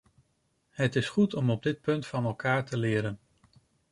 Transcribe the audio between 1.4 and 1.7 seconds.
op